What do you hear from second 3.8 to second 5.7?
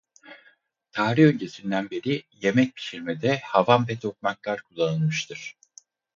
ve tokmaklar kullanılmıştır.